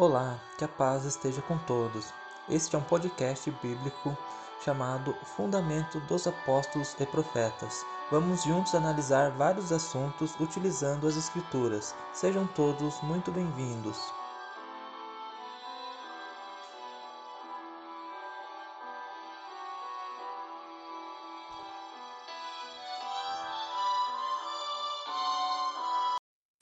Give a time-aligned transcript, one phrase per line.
[0.00, 2.14] Olá, que a paz esteja com todos.
[2.48, 4.16] Este é um podcast bíblico
[4.64, 7.84] chamado Fundamento dos Apóstolos e Profetas.
[8.08, 11.96] Vamos juntos analisar vários assuntos utilizando as Escrituras.
[12.12, 13.98] Sejam todos muito bem-vindos.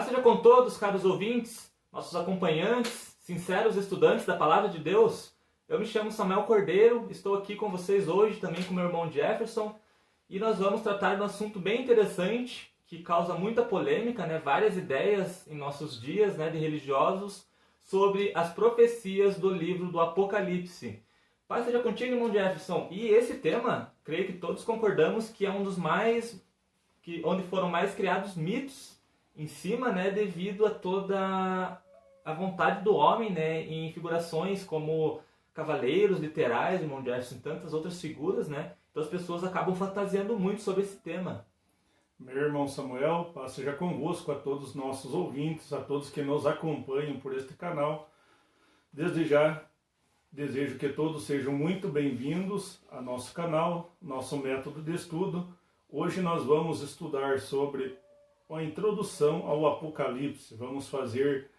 [0.01, 5.35] Seja com todos, caros ouvintes, nossos acompanhantes, sinceros estudantes da Palavra de Deus.
[5.69, 9.77] Eu me chamo Samuel Cordeiro, estou aqui com vocês hoje também com meu irmão Jefferson
[10.31, 14.39] e nós vamos tratar de um assunto bem interessante que causa muita polêmica, né?
[14.39, 16.51] várias ideias em nossos dias né?
[16.51, 17.45] de religiosos
[17.83, 21.03] sobre as profecias do livro do Apocalipse.
[21.49, 22.87] Paz seja contigo, irmão Jefferson.
[22.93, 26.41] E esse tema, creio que todos concordamos que é um dos mais.
[27.03, 28.97] Que, onde foram mais criados mitos
[29.35, 31.83] em cima, né, devido a toda
[32.27, 35.21] a vontade do homem, né, em figurações como
[35.55, 38.73] cavaleiros literais, irmão Jefferson tantas outras figuras, né?
[38.91, 41.47] Então as pessoas acabam fantasiando muito sobre esse tema.
[42.19, 46.49] Meu irmão Samuel, paz seja convosco a todos os nossos ouvintes, a todos que nos
[46.49, 48.11] acompanham por este canal.
[48.93, 49.65] Desde já
[50.33, 55.57] desejo que todos sejam muito bem-vindos a nosso canal, nosso método de estudo.
[55.89, 57.97] Hoje nós vamos estudar sobre
[58.51, 60.57] a introdução ao Apocalipse.
[60.57, 61.55] Vamos fazer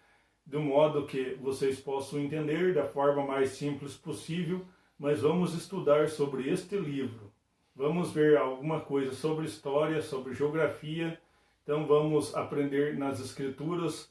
[0.56, 4.64] um modo que vocês possam entender da forma mais simples possível,
[4.98, 7.30] mas vamos estudar sobre este livro.
[7.76, 11.20] Vamos ver alguma coisa sobre história, sobre geografia.
[11.62, 14.10] Então vamos aprender nas escrituras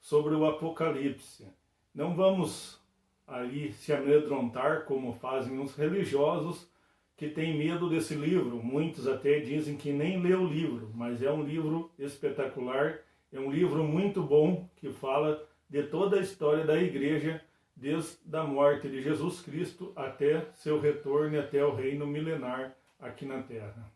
[0.00, 1.46] sobre o Apocalipse.
[1.94, 2.78] Não vamos
[3.26, 6.68] ali se amedrontar como fazem os religiosos
[7.16, 8.62] que têm medo desse livro.
[8.62, 12.98] Muitos até dizem que nem lê o livro, mas é um livro espetacular,
[13.32, 17.42] é um livro muito bom que fala de toda a história da igreja,
[17.76, 23.24] desde a morte de Jesus Cristo até seu retorno e até o reino milenar aqui
[23.24, 23.92] na Terra.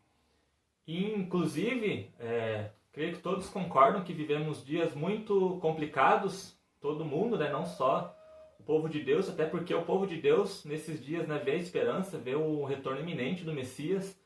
[0.87, 7.65] Inclusive, é, creio que todos concordam que vivemos dias muito complicados, todo mundo, né, não
[7.65, 8.15] só
[8.59, 11.57] o povo de Deus, até porque o povo de Deus nesses dias né, vê a
[11.57, 14.17] esperança, vê o retorno iminente do Messias,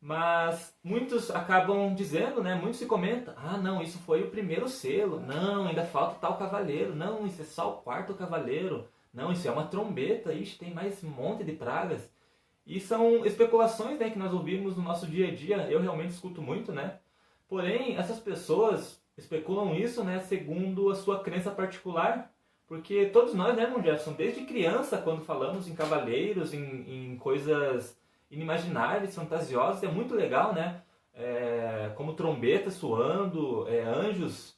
[0.00, 5.20] mas muitos acabam dizendo, né, muitos se comentam, ah não, isso foi o primeiro selo,
[5.20, 9.50] não, ainda falta tal cavaleiro, não, isso é só o quarto cavaleiro, não, isso é
[9.50, 12.10] uma trombeta, ixi, tem mais um monte de pragas.
[12.66, 16.42] E são especulações né, que nós ouvimos no nosso dia a dia, eu realmente escuto
[16.42, 16.98] muito, né?
[17.48, 22.30] Porém, essas pessoas especulam isso né, segundo a sua crença particular,
[22.66, 27.96] porque todos nós, né, irmão Jefferson, desde criança, quando falamos em cavaleiros, em, em coisas
[28.30, 30.82] inimagináveis, fantasiosas, é muito legal, né?
[31.14, 34.56] É, como trombeta soando, é, anjos.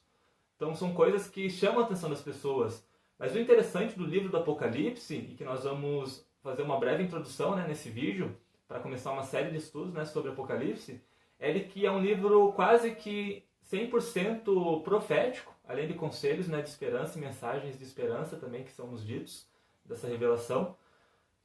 [0.55, 2.85] Então são coisas que chamam a atenção das pessoas.
[3.17, 7.55] Mas o interessante do livro do Apocalipse, e que nós vamos fazer uma breve introdução
[7.55, 8.35] né, nesse vídeo,
[8.67, 11.01] para começar uma série de estudos né, sobre Apocalipse,
[11.39, 17.17] é que é um livro quase que 100% profético, além de conselhos né, de esperança
[17.17, 19.47] e mensagens de esperança também que são nos ditos
[19.85, 20.75] dessa revelação.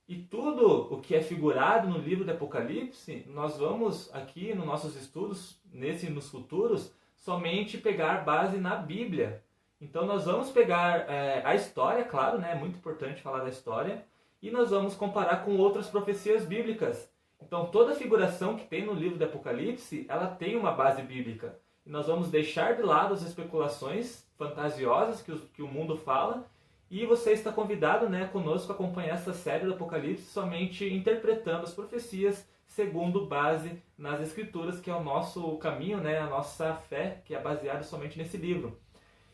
[0.06, 4.96] E tudo o que é figurado no livro do Apocalipse, nós vamos aqui nos nossos
[4.96, 9.42] estudos, nesse e nos futuros, somente pegar base na Bíblia.
[9.80, 14.04] Então nós vamos pegar é, a história, claro, né, é muito importante falar da história,
[14.42, 17.10] e nós vamos comparar com outras profecias bíblicas.
[17.40, 21.58] Então toda figuração que tem no livro do Apocalipse, ela tem uma base bíblica.
[21.86, 26.46] E nós vamos deixar de lado as especulações fantasiosas que o, que o mundo fala
[26.94, 31.74] e você está convidado né, conosco a acompanhar essa série do Apocalipse somente interpretando as
[31.74, 37.34] profecias segundo base nas Escrituras, que é o nosso caminho, né, a nossa fé, que
[37.34, 38.78] é baseada somente nesse livro.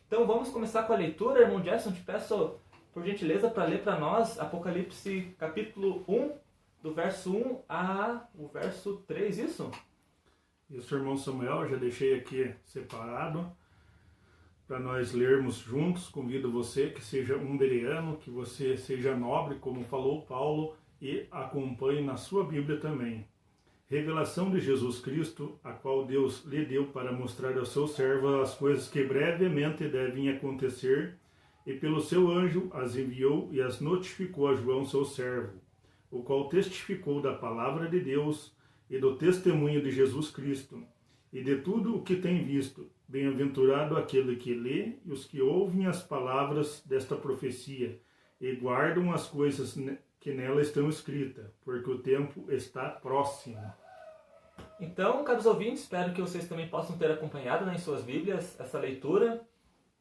[0.06, 1.42] Então vamos começar com a leitura.
[1.42, 2.58] Irmão Jefferson, te peço
[2.94, 6.32] por gentileza para ler para nós Apocalipse capítulo 1,
[6.82, 9.70] do verso 1 a o verso 3, isso?
[10.70, 13.54] Isso, irmão Samuel, já deixei aqui separado
[14.70, 16.08] para nós lermos juntos.
[16.08, 22.00] Convido você que seja um bereano, que você seja nobre, como falou Paulo, e acompanhe
[22.00, 23.26] na sua Bíblia também.
[23.88, 28.54] Revelação de Jesus Cristo, a qual Deus lhe deu para mostrar ao seu servo as
[28.54, 31.16] coisas que brevemente devem acontecer,
[31.66, 35.58] e pelo seu anjo as enviou e as notificou a João, seu servo,
[36.12, 38.54] o qual testificou da palavra de Deus
[38.88, 40.80] e do testemunho de Jesus Cristo,
[41.32, 45.84] e de tudo o que tem visto Bem-aventurado aquele que lê e os que ouvem
[45.86, 48.00] as palavras desta profecia
[48.40, 49.76] e guardam as coisas
[50.20, 53.60] que nela estão escritas, porque o tempo está próximo.
[54.78, 58.78] Então, caros ouvintes, espero que vocês também possam ter acompanhado né, em suas Bíblias essa
[58.78, 59.44] leitura.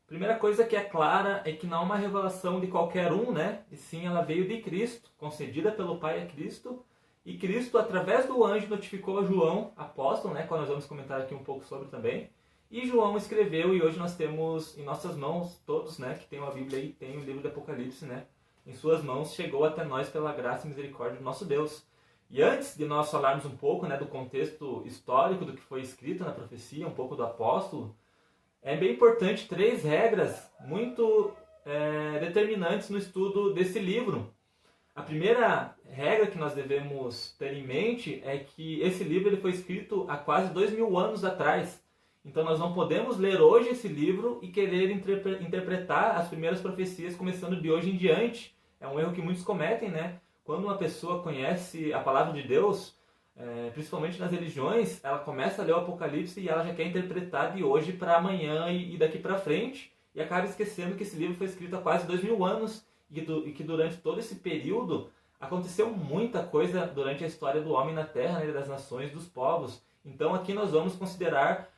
[0.05, 3.63] Primeira coisa que é clara é que não é uma revelação de qualquer um, né?
[3.71, 6.85] E sim ela veio de Cristo, concedida pelo Pai a Cristo.
[7.25, 10.43] E Cristo, através do anjo, notificou a João, apóstolo, né?
[10.43, 12.29] Quando nós vamos comentar aqui um pouco sobre também.
[12.71, 16.51] E João escreveu, e hoje nós temos em nossas mãos, todos né, que tem uma
[16.51, 18.27] Bíblia e tem o livro do Apocalipse, né?
[18.63, 21.83] Em suas mãos, chegou até nós pela graça e misericórdia do nosso Deus.
[22.29, 26.23] E antes de nós falarmos um pouco né, do contexto histórico do que foi escrito
[26.23, 27.95] na profecia, um pouco do apóstolo,
[28.61, 31.33] é bem importante três regras muito
[31.65, 34.31] é, determinantes no estudo desse livro.
[34.93, 39.49] A primeira regra que nós devemos ter em mente é que esse livro ele foi
[39.49, 41.81] escrito há quase dois mil anos atrás.
[42.23, 47.59] Então nós não podemos ler hoje esse livro e querer interpretar as primeiras profecias começando
[47.61, 48.55] de hoje em diante.
[48.79, 50.19] É um erro que muitos cometem, né?
[50.43, 52.97] Quando uma pessoa conhece a palavra de Deus,
[53.37, 57.53] é, principalmente nas religiões, ela começa a ler o Apocalipse e ela já quer interpretar
[57.55, 61.35] de hoje para amanhã e, e daqui para frente e acaba esquecendo que esse livro
[61.35, 65.09] foi escrito há quase dois mil anos e, do, e que durante todo esse período
[65.39, 69.81] aconteceu muita coisa durante a história do homem na Terra, né, das nações, dos povos.
[70.03, 71.71] Então aqui nós vamos considerar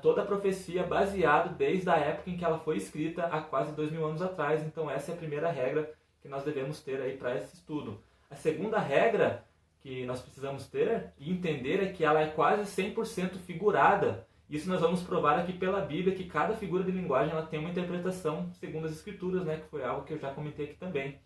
[0.00, 3.90] toda a profecia baseado desde a época em que ela foi escrita há quase dois
[3.90, 4.64] mil anos atrás.
[4.64, 5.92] Então essa é a primeira regra
[6.22, 8.00] que nós devemos ter aí para esse estudo.
[8.30, 9.44] A segunda regra
[9.80, 14.26] que nós precisamos ter e entender é que ela é quase 100% figurada.
[14.48, 17.70] Isso nós vamos provar aqui pela Bíblia, que cada figura de linguagem ela tem uma
[17.70, 21.20] interpretação segundo as Escrituras, né, que foi algo que eu já comentei aqui também.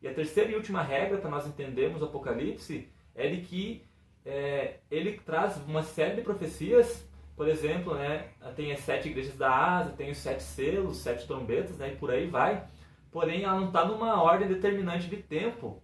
[0.00, 3.84] E a terceira e última regra para nós entendermos o Apocalipse é de que
[4.24, 7.07] é, ele traz uma série de profecias
[7.38, 11.78] por exemplo, né, tem as sete igrejas da Ásia, tem os sete selos, sete trombetas,
[11.78, 12.66] né, e por aí vai.
[13.12, 15.80] Porém, ela não está numa ordem determinante de tempo.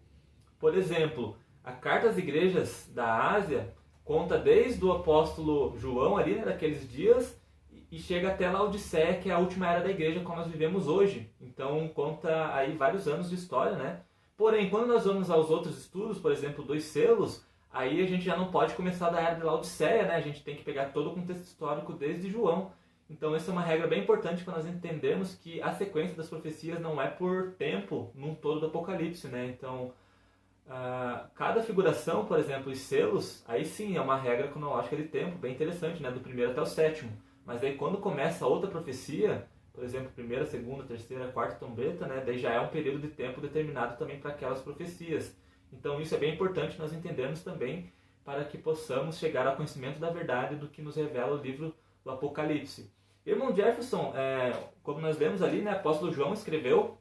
[0.59, 3.73] Por exemplo, a carta às igrejas da Ásia
[4.05, 7.41] conta desde o apóstolo João ali, né, daqueles dias,
[7.89, 10.89] e chega até a Odisseia, que é a última era da igreja como nós vivemos
[10.89, 11.31] hoje.
[11.41, 14.01] Então, conta aí vários anos de história, né?
[14.37, 18.37] Porém, quando nós vamos aos outros estudos, por exemplo, dos selos, aí a gente já
[18.37, 20.15] não pode começar da era de Laodiceia, né?
[20.15, 22.71] A gente tem que pegar todo o contexto histórico desde João.
[23.11, 26.81] Então essa é uma regra bem importante para nós entendermos que a sequência das profecias
[26.81, 29.47] não é por tempo num todo do Apocalipse, né?
[29.47, 29.93] Então
[30.67, 35.37] uh, cada figuração, por exemplo, os selos, aí sim é uma regra cronológica de tempo,
[35.37, 36.11] bem interessante, né?
[36.11, 37.13] Do primeiro até o sétimo.
[37.45, 42.23] Mas aí quando começa outra profecia, por exemplo, primeira, segunda, terceira, quarta trombeta, né?
[42.25, 45.37] Daí já é um período de tempo determinado também para aquelas profecias.
[45.79, 47.93] Então isso é bem importante nós entendermos também
[48.25, 52.11] para que possamos chegar ao conhecimento da verdade do que nos revela o livro do
[52.11, 52.91] Apocalipse.
[53.27, 56.99] Irmão Jefferson, é, como nós lemos ali, né, apóstolo João escreveu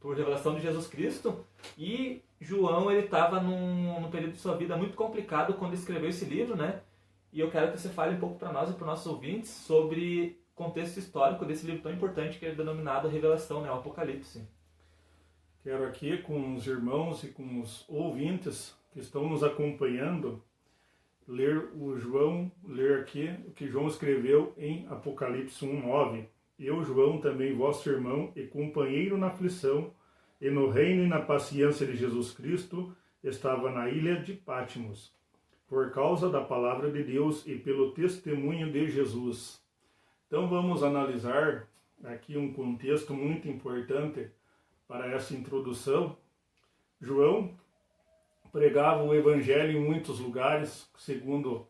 [0.00, 1.44] por revelação de Jesus Cristo
[1.76, 6.24] e João ele estava num, num período de sua vida muito complicado quando escreveu esse
[6.24, 6.82] livro, né?
[7.32, 9.50] E eu quero que você fale um pouco para nós e para os nossos ouvintes
[9.50, 14.48] sobre o contexto histórico desse livro tão importante que é denominado Revelação, né, o Apocalipse.
[15.62, 20.42] Quero aqui com os irmãos e com os ouvintes que estão nos acompanhando
[21.26, 26.26] ler o João, ler aqui o que João escreveu em Apocalipse 1:9.
[26.58, 29.92] Eu, João, também vosso irmão e companheiro na aflição
[30.40, 35.12] e no reino e na paciência de Jesus Cristo, estava na ilha de Patmos,
[35.68, 39.60] por causa da palavra de Deus e pelo testemunho de Jesus.
[40.26, 41.68] Então vamos analisar
[42.04, 44.30] aqui um contexto muito importante
[44.88, 46.16] para essa introdução.
[47.00, 47.54] João
[48.50, 51.68] pregava o evangelho em muitos lugares, segundo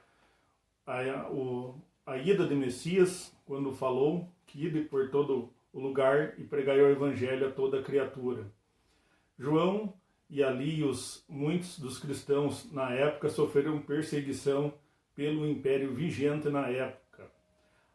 [0.87, 1.75] a, o,
[2.07, 6.89] a ida de Messias, quando falou que ide por todo o lugar e pregai o
[6.89, 8.51] evangelho a toda criatura.
[9.39, 9.93] João
[10.31, 14.73] e ali os muitos dos cristãos na época sofreram perseguição
[15.15, 17.31] pelo império vigente na época.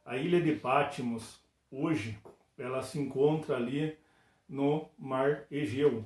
[0.06, 1.39] A ilha de Pátimos,
[1.72, 2.18] hoje,
[2.58, 3.98] ela se encontra ali
[4.47, 6.05] no mar Egeu.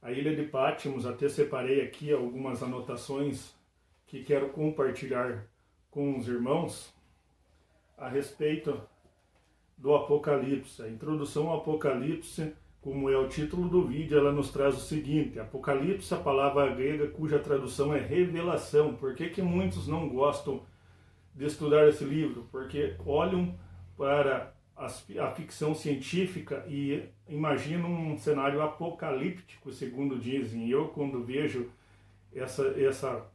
[0.00, 3.54] A ilha de Pátimos, até separei aqui algumas anotações
[4.06, 5.46] que quero compartilhar
[5.90, 6.94] com os irmãos
[7.98, 8.80] a respeito
[9.76, 10.82] do Apocalipse.
[10.82, 15.40] A introdução ao Apocalipse, como é o título do vídeo, ela nos traz o seguinte:
[15.40, 18.94] Apocalipse, a palavra grega cuja tradução é revelação.
[18.94, 20.62] Por que, que muitos não gostam
[21.34, 22.46] de estudar esse livro?
[22.50, 23.58] Porque olham
[23.96, 30.68] para a ficção científica e imagino um cenário apocalíptico, segundo dizem.
[30.68, 31.70] Eu, quando vejo
[32.34, 33.26] essa, essa,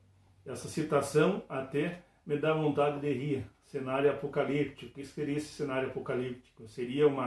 [0.45, 3.45] essa citação, até me dá vontade de rir.
[3.65, 4.91] Cenário apocalíptico.
[4.91, 6.67] O que seria esse cenário apocalíptico?
[6.67, 7.17] Seria um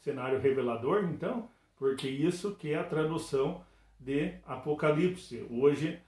[0.00, 1.48] cenário revelador, então?
[1.78, 3.64] Porque isso que é a tradução
[3.98, 5.46] de Apocalipse.
[5.48, 5.98] Hoje,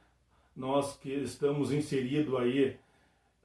[0.54, 2.76] nós que estamos inseridos aí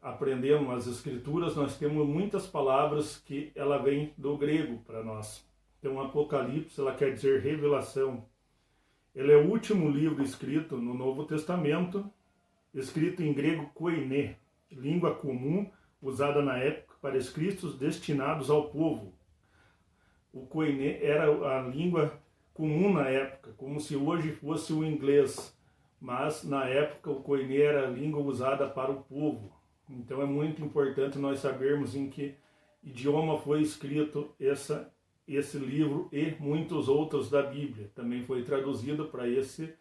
[0.01, 5.45] aprendemos as escrituras, nós temos muitas palavras que ela vem do grego para nós.
[5.79, 8.25] Então, Apocalipse, ela quer dizer revelação.
[9.15, 12.09] Ele é o último livro escrito no Novo Testamento,
[12.73, 14.37] escrito em grego koiné,
[14.71, 15.69] língua comum
[16.01, 19.13] usada na época para escritos destinados ao povo.
[20.31, 22.13] O koiné era a língua
[22.53, 25.57] comum na época, como se hoje fosse o inglês,
[25.99, 29.58] mas na época o koiné era a língua usada para o povo.
[29.89, 32.35] Então é muito importante nós sabermos em que
[32.83, 34.93] idioma foi escrito essa,
[35.27, 37.91] esse livro e muitos outros da Bíblia.
[37.95, 39.73] Também foi traduzido para esse,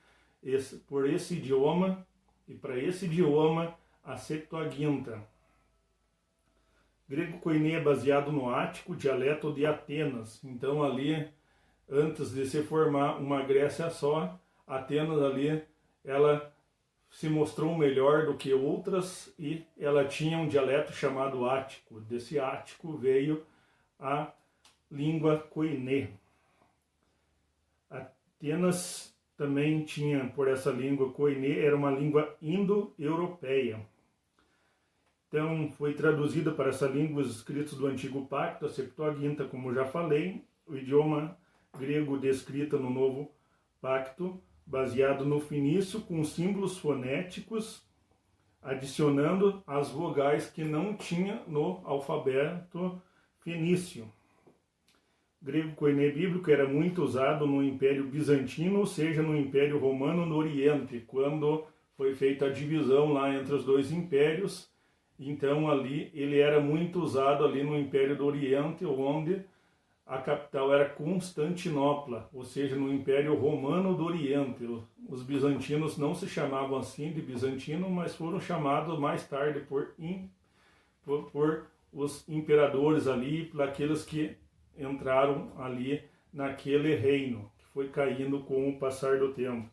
[0.42, 2.06] esse, por esse idioma
[2.48, 5.22] e para esse idioma a Septuaginta.
[7.08, 10.42] Grego koiné é baseado no ático, dialeto de Atenas.
[10.44, 11.28] Então ali,
[11.88, 15.62] antes de se formar uma Grécia só, Atenas ali,
[16.04, 16.52] ela
[17.10, 22.00] se mostrou melhor do que outras e ela tinha um dialeto chamado ático.
[22.00, 23.44] Desse ático veio
[23.98, 24.30] a
[24.90, 26.10] língua koiné.
[27.90, 33.80] Atenas também tinha, por essa língua koiné, era uma língua indo-europeia.
[35.28, 39.84] Então, foi traduzida para essa língua os escritos do Antigo Pacto, a Septuaginta, como já
[39.84, 41.36] falei, o idioma
[41.78, 43.30] grego descrito no Novo
[43.80, 47.82] Pacto, baseado no fenício com símbolos fonéticos,
[48.62, 53.00] adicionando as vogais que não tinha no alfabeto
[53.40, 54.04] fenício.
[55.40, 60.26] O grego koiné bíblico era muito usado no Império Bizantino, ou seja, no Império Romano
[60.26, 61.64] no Oriente, quando
[61.96, 64.70] foi feita a divisão lá entre os dois impérios.
[65.18, 69.42] Então ali ele era muito usado ali no Império do Oriente, onde
[70.08, 74.66] a capital era Constantinopla, ou seja, no Império Romano do Oriente.
[75.06, 79.94] Os bizantinos não se chamavam assim de bizantino, mas foram chamados mais tarde por,
[81.04, 84.34] por, por os imperadores ali, por aqueles que
[84.78, 89.68] entraram ali naquele reino, que foi caindo com o passar do tempo.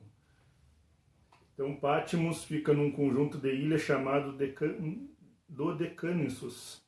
[1.54, 4.76] Então, Patmos fica num conjunto de ilhas chamado Decan...
[5.48, 6.84] Dodecanissus.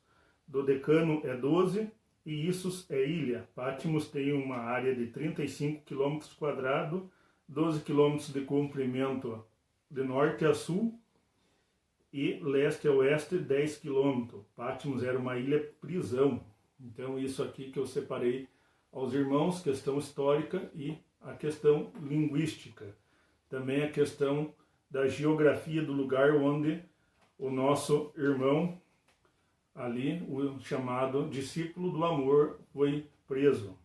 [0.46, 1.90] Dodecano é 12
[2.28, 3.48] e Issus é ilha.
[3.54, 7.02] Patmos tem uma área de 35 km quadrados,
[7.48, 9.42] 12 km de comprimento
[9.90, 11.00] de norte a sul
[12.12, 14.40] e leste a oeste 10 km.
[14.54, 16.44] Patmos era uma ilha prisão.
[16.78, 18.46] Então isso aqui que eu separei
[18.92, 22.94] aos irmãos, questão histórica e a questão linguística.
[23.48, 24.52] Também a questão
[24.90, 26.82] da geografia do lugar onde
[27.38, 28.78] o nosso irmão
[29.78, 33.78] ali o chamado discípulo do amor foi preso.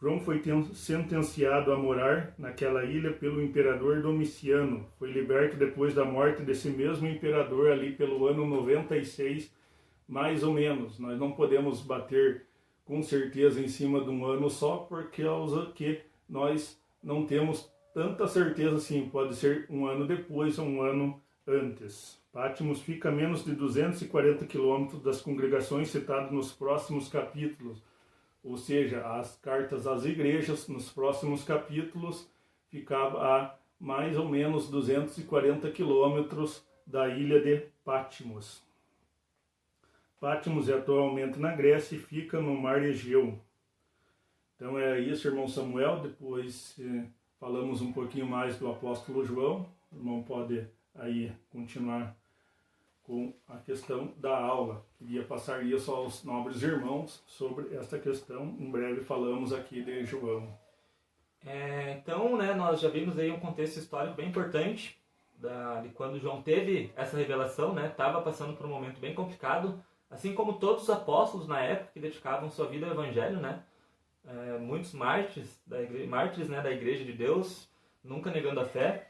[0.00, 0.40] João foi
[0.74, 4.86] sentenciado a morar naquela ilha pelo imperador Domiciano.
[4.96, 9.52] Foi liberto depois da morte desse mesmo imperador ali pelo ano 96,
[10.06, 11.00] mais ou menos.
[11.00, 12.46] Nós não podemos bater
[12.84, 18.28] com certeza em cima de um ano só, por causa que nós não temos tanta
[18.28, 19.08] certeza assim.
[19.08, 22.17] Pode ser um ano depois ou um ano antes.
[22.32, 27.82] Patmos fica a menos de 240 quilômetros das congregações citadas nos próximos capítulos,
[28.44, 32.30] ou seja, as cartas às igrejas nos próximos capítulos
[32.68, 38.62] ficava a mais ou menos 240 quilômetros da ilha de Patmos.
[40.20, 43.38] Patmos é atualmente na Grécia e fica no Mar Egeu.
[44.56, 46.00] Então é isso, irmão Samuel.
[46.00, 47.06] Depois eh,
[47.38, 49.68] falamos um pouquinho mais do apóstolo João.
[49.92, 50.66] O irmão pode
[50.98, 52.14] aí continuar
[53.02, 54.84] com a questão da aula.
[54.98, 58.54] Queria passar isso aos nobres irmãos sobre esta questão.
[58.58, 60.46] Em breve falamos aqui de João.
[61.46, 64.98] É, então, né, nós já vimos aí um contexto histórico bem importante
[65.38, 69.82] da, de quando João teve essa revelação, né, estava passando por um momento bem complicado,
[70.10, 73.62] assim como todos os apóstolos na época que dedicavam sua vida ao Evangelho, né,
[74.26, 77.68] é, muitos mártires da igreja, mártires, né, da Igreja de Deus,
[78.04, 79.07] nunca negando a fé.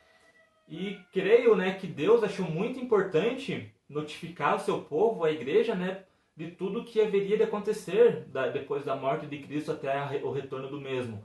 [0.69, 6.05] E creio, né, que Deus achou muito importante notificar o seu povo, a igreja, né,
[6.37, 10.81] de tudo que haveria de acontecer depois da morte de Cristo até o retorno do
[10.81, 11.25] mesmo.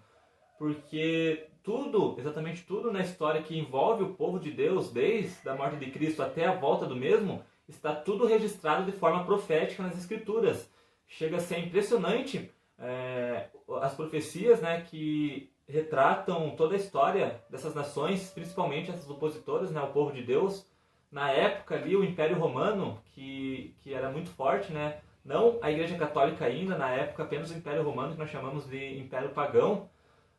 [0.58, 5.76] Porque tudo, exatamente tudo na história que envolve o povo de Deus, desde a morte
[5.76, 10.72] de Cristo até a volta do mesmo, está tudo registrado de forma profética nas Escrituras.
[11.06, 13.50] Chega a ser impressionante é,
[13.82, 19.88] as profecias né, que retratam toda a história dessas nações, principalmente essas opositoras, né, o
[19.88, 20.70] povo de Deus.
[21.12, 25.98] Na época ali, o Império Romano, que, que era muito forte, né, não a Igreja
[25.98, 29.90] Católica ainda, na época apenas o Império Romano, que nós chamamos de Império Pagão,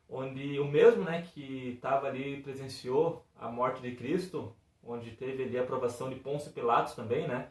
[0.09, 5.57] onde o mesmo né, que estava ali, presenciou a morte de Cristo, onde teve ali
[5.57, 7.49] a aprovação de Pôncio Pilatos também, né?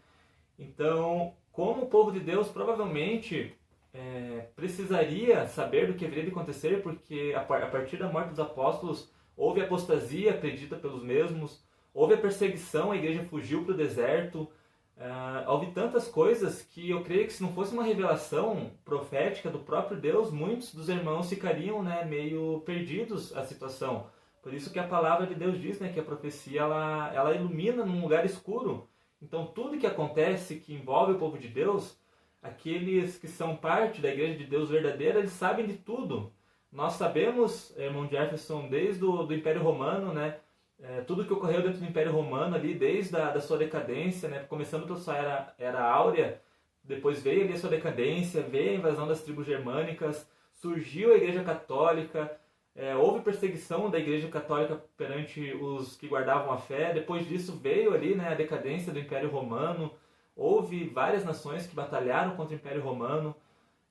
[0.58, 3.54] Então, como o povo de Deus provavelmente
[3.94, 8.40] é, precisaria saber do que haveria de acontecer, porque a, a partir da morte dos
[8.40, 14.48] apóstolos houve apostasia acredita pelos mesmos, houve a perseguição, a igreja fugiu para o deserto,
[14.96, 19.60] uh, houve tantas coisas que eu creio que se não fosse uma revelação profética do
[19.60, 24.08] próprio Deus, muitos dos irmãos ficariam né, meio perdidos à situação.
[24.42, 27.86] Por isso que a palavra de Deus diz né, que a profecia ela, ela ilumina
[27.86, 28.88] num lugar escuro.
[29.22, 31.96] Então tudo que acontece que envolve o povo de Deus,
[32.44, 36.30] aqueles que são parte da igreja de Deus verdadeira, eles sabem de tudo.
[36.70, 40.36] Nós sabemos, irmão Jefferson, desde o do Império Romano, né?
[40.78, 44.40] É, tudo que ocorreu dentro do Império Romano ali, desde a da sua decadência, né?
[44.40, 46.42] Começando pela sua era, era áurea,
[46.82, 51.42] depois veio ali a sua decadência, veio a invasão das tribos germânicas, surgiu a Igreja
[51.42, 52.38] Católica,
[52.74, 56.92] é, houve perseguição da Igreja Católica perante os que guardavam a fé.
[56.92, 59.92] Depois disso veio ali né, a decadência do Império Romano.
[60.36, 63.34] Houve várias nações que batalharam contra o Império Romano.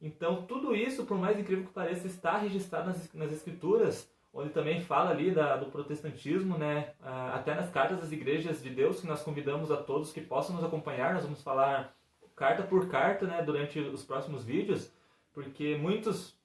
[0.02, 4.82] Então, tudo isso, por mais incrível que pareça, está registrado nas, nas Escrituras, onde também
[4.82, 6.94] fala ali da, do protestantismo, né?
[7.02, 10.56] Ah, até nas cartas das igrejas de Deus, que nós convidamos a todos que possam
[10.56, 11.14] nos acompanhar.
[11.14, 11.96] Nós vamos falar
[12.36, 14.92] carta por carta né, durante os próximos vídeos,
[15.34, 16.38] porque muitos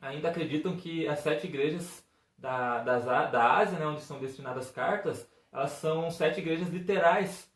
[0.00, 5.28] ainda acreditam que as sete igrejas da, das, da Ásia, né, onde são destinadas cartas,
[5.50, 7.50] elas são sete igrejas literais,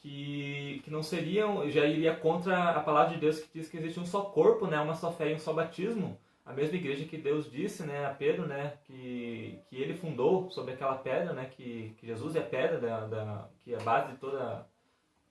[0.00, 3.98] que, que não seriam, já iria contra a palavra de Deus que diz que existe
[3.98, 6.18] um só corpo, né, uma só fé e um só batismo.
[6.46, 10.72] A mesma igreja que Deus disse né, a Pedro né, que, que ele fundou sobre
[10.72, 14.12] aquela pedra, né, que, que Jesus é a pedra, da, da, que é a base
[14.12, 14.66] de toda,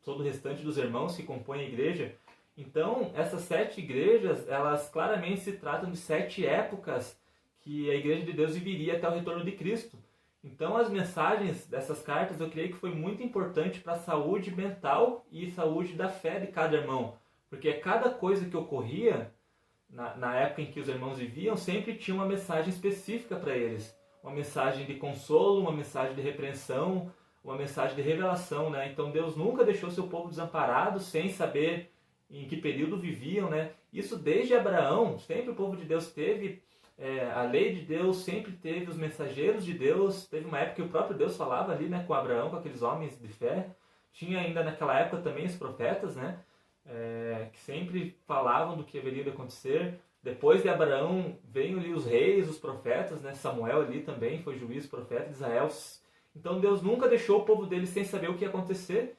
[0.03, 2.15] todo o restante dos irmãos que compõem a igreja.
[2.55, 7.19] Então, essas sete igrejas, elas claramente se tratam de sete épocas
[7.62, 9.97] que a igreja de Deus viveria até o retorno de Cristo.
[10.44, 15.25] Então, as mensagens dessas cartas eu creio que foi muito importante para a saúde mental
[15.32, 17.17] e saúde da fé de cada irmão,
[17.50, 19.34] porque cada coisa que ocorria
[19.89, 23.97] na, na época em que os irmãos viviam sempre tinha uma mensagem específica para eles,
[24.21, 27.12] uma mensagem de consolo, uma mensagem de repreensão,
[27.43, 28.91] uma mensagem de revelação, né?
[28.91, 31.91] Então Deus nunca deixou seu povo desamparado sem saber
[32.30, 33.71] em que período viviam, né?
[33.91, 36.62] Isso desde Abraão, sempre o povo de Deus teve
[36.97, 40.25] é, a lei de Deus sempre teve os mensageiros de Deus.
[40.27, 43.19] Teve uma época que o próprio Deus falava ali né, com Abraão, com aqueles homens
[43.19, 43.69] de fé.
[44.12, 46.39] Tinha ainda naquela época também os profetas, né?
[46.89, 49.99] É, que sempre falavam do que haveria acontecer.
[50.23, 53.33] Depois de Abraão, veio ali os reis, os profetas, né?
[53.36, 55.67] Samuel ali também foi juiz, profeta de Israel.
[56.36, 59.15] Então Deus nunca deixou o povo dele sem saber o que ia acontecer.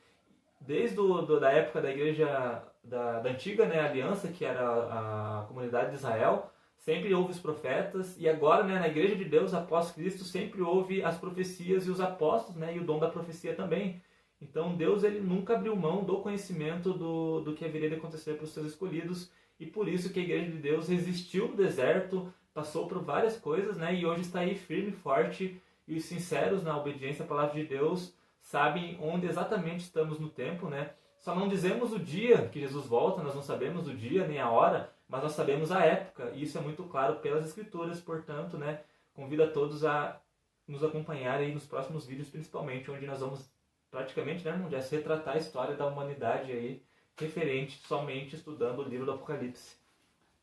[0.60, 5.40] Desde o, do, da época da igreja, da, da antiga né, aliança, que era a,
[5.40, 6.50] a comunidade de Israel,
[6.88, 11.05] sempre houve os profetas, e agora, né, na Igreja de Deus, após Cristo, sempre houve
[11.05, 14.01] as profecias e os apóstolos, né, e o dom da profecia também.
[14.40, 18.44] Então, Deus ele nunca abriu mão do conhecimento do, do que haveria de acontecer para
[18.44, 22.87] os seus escolhidos, e por isso que a Igreja de Deus resistiu no deserto, passou
[22.87, 27.22] por várias coisas, né, e hoje está aí firme forte, e os sinceros na obediência
[27.22, 30.92] à palavra de Deus sabem onde exatamente estamos no tempo, né?
[31.18, 34.48] Só não dizemos o dia que Jesus volta, nós não sabemos o dia nem a
[34.48, 38.83] hora, mas nós sabemos a época, e isso é muito claro pelas escrituras, portanto, né,
[39.14, 40.21] convido a todos a
[40.66, 43.51] nos acompanhar aí nos próximos vídeos, principalmente, onde nós vamos
[43.90, 46.83] praticamente, né, se retratar a história da humanidade aí,
[47.16, 49.77] referente somente estudando o livro do Apocalipse.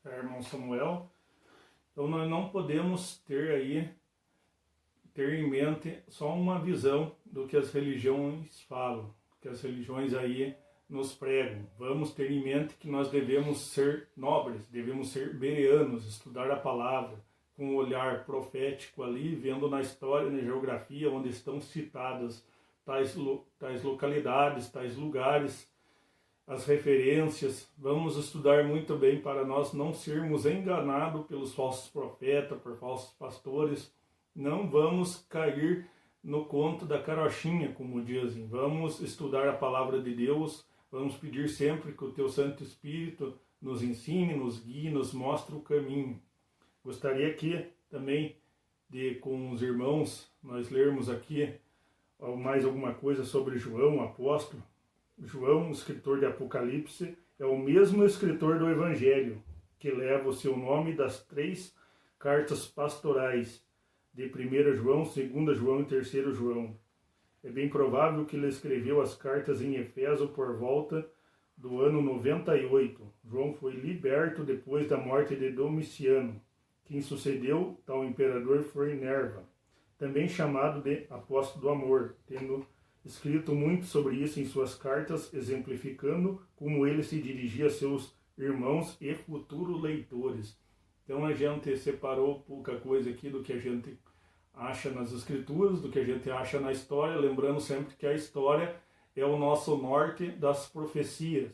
[0.04, 1.10] É, irmão Samuel,
[1.92, 3.90] então nós não podemos ter aí,
[5.14, 10.56] ter em mente só uma visão do que as religiões falam, que as religiões aí
[10.90, 11.68] nos pregam.
[11.78, 17.18] Vamos ter em mente que nós devemos ser nobres, devemos ser bereanos, estudar a palavra
[17.56, 22.46] com um olhar profético ali, vendo na história, na geografia, onde estão citadas
[22.86, 23.16] tais,
[23.58, 25.70] tais localidades, tais lugares,
[26.46, 27.68] as referências.
[27.78, 33.92] Vamos estudar muito bem para nós não sermos enganados pelos falsos profetas, por falsos pastores.
[34.36, 35.90] Não vamos cair
[36.24, 38.46] no conto da carochinha, como dizem.
[38.48, 40.66] Vamos estudar a palavra de Deus
[40.96, 45.60] Vamos pedir sempre que o Teu Santo Espírito nos ensine, nos guie, nos mostre o
[45.60, 46.22] caminho.
[46.82, 48.38] Gostaria aqui também
[48.90, 51.54] de, com os irmãos, nós lermos aqui
[52.38, 54.64] mais alguma coisa sobre João, apóstolo.
[55.20, 59.44] João, escritor de Apocalipse, é o mesmo escritor do Evangelho,
[59.78, 61.76] que leva o seu nome das três
[62.18, 63.62] cartas pastorais
[64.14, 66.80] de 1 João, 2 João e 3 João.
[67.46, 71.08] É bem provável que ele escreveu as cartas em Efeso por volta
[71.56, 73.00] do ano 98.
[73.24, 76.42] João foi liberto depois da morte de Domiciano.
[76.86, 79.48] Quem sucedeu tal imperador foi Nerva,
[79.96, 82.66] também chamado de apóstolo do amor, tendo
[83.06, 88.98] escrito muito sobre isso em suas cartas, exemplificando como ele se dirigia a seus irmãos
[89.00, 90.60] e futuros leitores.
[91.04, 94.00] Então a gente separou pouca coisa aqui do que a gente
[94.58, 98.76] acha nas escrituras, do que a gente acha na história, lembrando sempre que a história
[99.16, 101.52] é o nosso norte das profecias.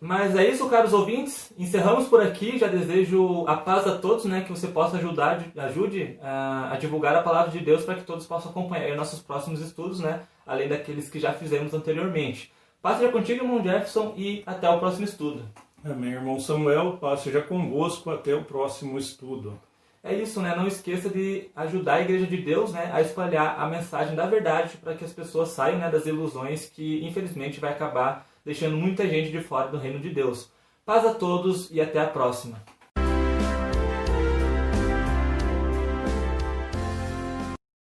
[0.00, 1.52] Mas é isso, caros ouvintes.
[1.56, 2.58] Encerramos por aqui.
[2.58, 4.42] Já desejo a paz a todos, né?
[4.42, 8.26] Que você possa ajudar, ajude a, a divulgar a palavra de Deus para que todos
[8.26, 10.22] possam acompanhar nossos próximos estudos, né?
[10.46, 12.52] Além daqueles que já fizemos anteriormente.
[12.80, 15.44] Paz seja contigo, irmão Jefferson, e até o próximo estudo.
[15.84, 16.96] Amém, irmão Samuel.
[17.00, 18.10] Paz seja convosco.
[18.10, 19.58] Até o próximo estudo.
[20.04, 20.54] É isso, né?
[20.56, 24.76] Não esqueça de ajudar a Igreja de Deus, né, a espalhar a mensagem da verdade
[24.78, 29.30] para que as pessoas saiam né, das ilusões que infelizmente vai acabar deixando muita gente
[29.30, 30.50] de fora do reino de Deus.
[30.84, 32.60] Paz a todos e até a próxima.